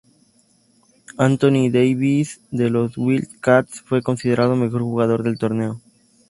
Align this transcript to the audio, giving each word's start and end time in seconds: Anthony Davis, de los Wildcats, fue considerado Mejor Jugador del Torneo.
Anthony 1.19 1.69
Davis, 1.69 2.41
de 2.49 2.71
los 2.71 2.97
Wildcats, 2.97 3.81
fue 3.81 4.01
considerado 4.01 4.55
Mejor 4.55 4.81
Jugador 4.81 5.21
del 5.21 5.37
Torneo. 5.37 5.79